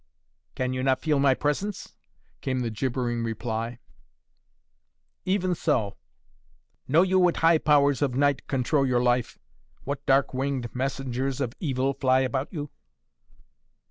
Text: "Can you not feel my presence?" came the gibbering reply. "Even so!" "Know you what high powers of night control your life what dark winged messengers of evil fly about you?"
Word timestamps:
"Can 0.55 0.73
you 0.73 0.81
not 0.81 0.99
feel 0.99 1.19
my 1.19 1.35
presence?" 1.35 1.95
came 2.41 2.61
the 2.61 2.71
gibbering 2.71 3.23
reply. 3.23 3.77
"Even 5.25 5.53
so!" 5.53 5.95
"Know 6.87 7.03
you 7.03 7.19
what 7.19 7.37
high 7.37 7.59
powers 7.59 8.01
of 8.01 8.15
night 8.15 8.47
control 8.47 8.87
your 8.87 9.03
life 9.03 9.37
what 9.83 10.03
dark 10.07 10.33
winged 10.33 10.73
messengers 10.73 11.39
of 11.39 11.53
evil 11.59 11.93
fly 11.93 12.21
about 12.21 12.51
you?" 12.51 12.71